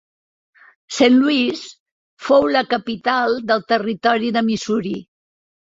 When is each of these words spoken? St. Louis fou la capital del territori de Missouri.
St. 0.95 1.09
Louis 1.17 1.61
fou 2.31 2.49
la 2.57 2.65
capital 2.75 3.39
del 3.53 3.65
territori 3.75 4.35
de 4.39 4.49
Missouri. 4.51 5.01